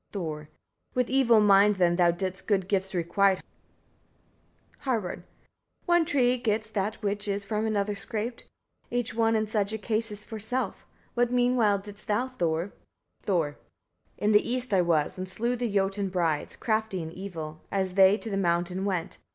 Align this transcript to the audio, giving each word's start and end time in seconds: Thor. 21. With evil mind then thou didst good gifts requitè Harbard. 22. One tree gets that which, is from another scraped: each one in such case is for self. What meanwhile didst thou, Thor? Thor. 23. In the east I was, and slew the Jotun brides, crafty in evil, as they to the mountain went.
Thor. 0.11 0.49
21. 0.93 0.93
With 0.95 1.09
evil 1.11 1.39
mind 1.41 1.75
then 1.75 1.95
thou 1.95 2.09
didst 2.09 2.47
good 2.47 2.67
gifts 2.67 2.93
requitè 2.93 3.39
Harbard. 4.79 5.17
22. 5.85 5.85
One 5.85 6.05
tree 6.05 6.37
gets 6.37 6.67
that 6.71 6.95
which, 7.03 7.27
is 7.27 7.45
from 7.45 7.67
another 7.67 7.93
scraped: 7.93 8.45
each 8.89 9.13
one 9.13 9.35
in 9.35 9.45
such 9.45 9.79
case 9.83 10.09
is 10.11 10.23
for 10.23 10.39
self. 10.39 10.87
What 11.13 11.31
meanwhile 11.31 11.77
didst 11.77 12.07
thou, 12.07 12.29
Thor? 12.29 12.73
Thor. 13.21 13.59
23. 14.17 14.25
In 14.25 14.31
the 14.31 14.51
east 14.51 14.73
I 14.73 14.81
was, 14.81 15.19
and 15.19 15.29
slew 15.29 15.55
the 15.55 15.71
Jotun 15.71 16.09
brides, 16.09 16.55
crafty 16.55 17.03
in 17.03 17.11
evil, 17.11 17.61
as 17.71 17.93
they 17.93 18.17
to 18.17 18.29
the 18.31 18.37
mountain 18.37 18.85
went. 18.85 19.19